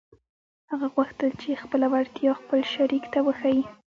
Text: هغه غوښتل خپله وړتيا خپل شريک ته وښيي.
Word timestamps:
هغه 0.71 0.87
غوښتل 0.95 1.31
خپله 1.63 1.85
وړتيا 1.93 2.31
خپل 2.41 2.59
شريک 2.73 3.03
ته 3.13 3.19
وښيي. 3.25 3.63